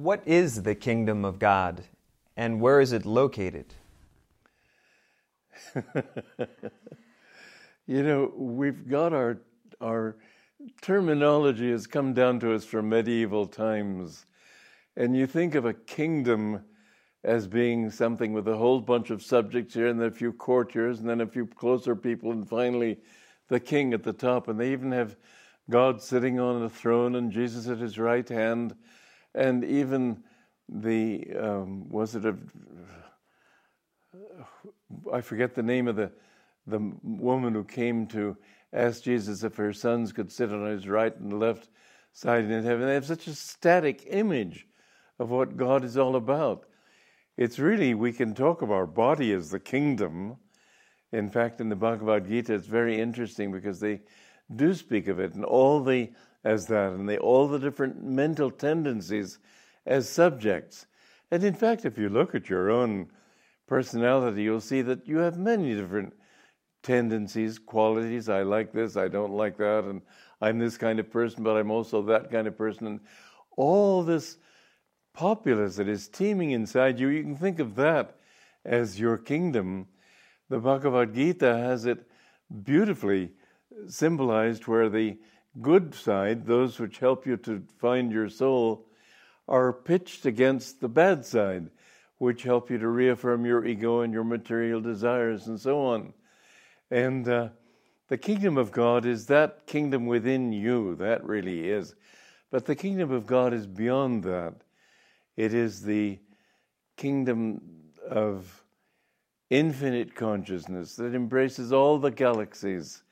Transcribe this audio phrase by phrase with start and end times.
[0.00, 1.82] What is the kingdom of God
[2.34, 3.74] and where is it located?
[7.86, 9.42] you know, we've got our
[9.78, 10.16] our
[10.80, 14.24] terminology has come down to us from medieval times.
[14.96, 16.64] And you think of a kingdom
[17.22, 21.00] as being something with a whole bunch of subjects here and then a few courtiers
[21.00, 22.96] and then a few closer people and finally
[23.48, 24.48] the king at the top.
[24.48, 25.16] And they even have
[25.68, 28.74] God sitting on a throne and Jesus at his right hand.
[29.34, 30.22] And even
[30.68, 32.36] the, um, was it a,
[35.12, 36.10] I forget the name of the,
[36.66, 38.36] the woman who came to
[38.72, 41.68] ask Jesus if her sons could sit on his right and left
[42.12, 42.86] side in heaven.
[42.86, 44.66] They have such a static image
[45.18, 46.66] of what God is all about.
[47.36, 50.36] It's really, we can talk of our body as the kingdom.
[51.12, 54.00] In fact, in the Bhagavad Gita, it's very interesting because they
[54.56, 56.10] do speak of it and all the
[56.44, 59.38] as that, and they all the different mental tendencies
[59.86, 60.86] as subjects.
[61.30, 63.08] And in fact, if you look at your own
[63.66, 66.14] personality, you'll see that you have many different
[66.82, 68.28] tendencies, qualities.
[68.28, 70.00] I like this, I don't like that, and
[70.40, 72.86] I'm this kind of person, but I'm also that kind of person.
[72.86, 73.00] And
[73.56, 74.38] all this
[75.12, 78.16] populace that is teeming inside you, you can think of that
[78.64, 79.86] as your kingdom.
[80.48, 82.08] The Bhagavad Gita has it
[82.64, 83.32] beautifully
[83.88, 85.18] symbolized where the
[85.60, 88.86] good side, those which help you to find your soul,
[89.48, 91.70] are pitched against the bad side,
[92.18, 96.12] which help you to reaffirm your ego and your material desires and so on.
[96.90, 97.48] And uh,
[98.08, 101.94] the kingdom of God is that kingdom within you, that really is.
[102.50, 104.54] But the kingdom of God is beyond that.
[105.36, 106.18] It is the
[106.96, 107.60] kingdom
[108.08, 108.64] of
[109.48, 113.02] infinite consciousness that embraces all the galaxies.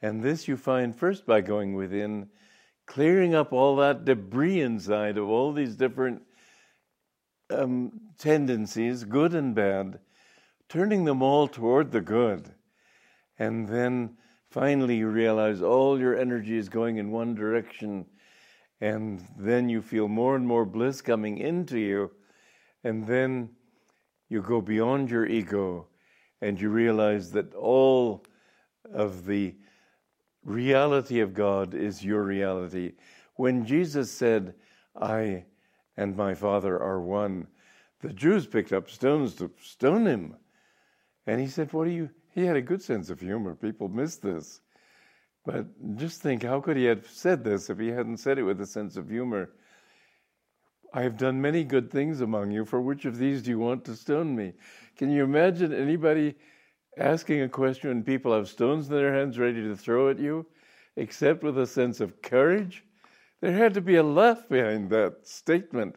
[0.00, 2.28] And this you find first by going within,
[2.86, 6.22] clearing up all that debris inside of all these different
[7.50, 9.98] um, tendencies, good and bad,
[10.68, 12.54] turning them all toward the good.
[13.38, 14.16] And then
[14.50, 18.06] finally you realize all your energy is going in one direction,
[18.80, 22.10] and then you feel more and more bliss coming into you,
[22.84, 23.50] and then
[24.28, 25.86] you go beyond your ego
[26.40, 28.24] and you realize that all
[28.92, 29.54] of the
[30.44, 32.92] reality of God is your reality.
[33.34, 34.54] When Jesus said,
[35.00, 35.44] I
[35.96, 37.46] and my Father are one,
[38.00, 40.36] the Jews picked up stones to stone him.
[41.26, 43.56] And he said, What are you he had a good sense of humor.
[43.56, 44.60] People miss this.
[45.44, 45.66] But
[45.96, 48.66] just think how could he have said this if he hadn't said it with a
[48.66, 49.50] sense of humor?
[50.92, 52.64] I have done many good things among you.
[52.64, 54.52] For which of these do you want to stone me?
[54.96, 56.34] Can you imagine anybody
[56.98, 60.46] asking a question and people have stones in their hands ready to throw at you,
[60.96, 62.84] except with a sense of courage?
[63.40, 65.96] There had to be a laugh behind that statement.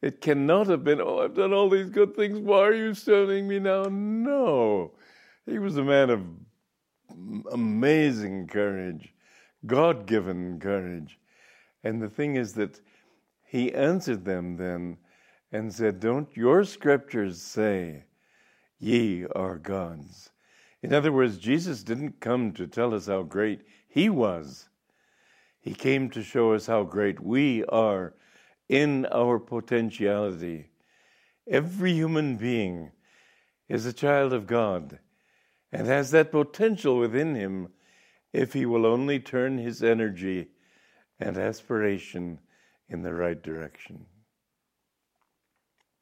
[0.00, 2.38] It cannot have been, oh, I've done all these good things.
[2.38, 3.84] Why are you stoning me now?
[3.84, 4.92] No.
[5.46, 6.22] He was a man of
[7.52, 9.14] amazing courage,
[9.64, 11.18] God given courage.
[11.84, 12.80] And the thing is that
[13.44, 14.96] he answered them then
[15.52, 18.04] and said, Don't your scriptures say,
[18.82, 20.30] Ye are gods?
[20.82, 24.68] In other words, Jesus didn't come to tell us how great he was.
[25.60, 28.14] He came to show us how great we are
[28.68, 30.70] in our potentiality.
[31.48, 32.90] Every human being
[33.68, 34.98] is a child of God
[35.70, 37.68] and has that potential within him
[38.32, 40.48] if he will only turn his energy
[41.20, 42.40] and aspiration
[42.88, 44.06] in the right direction.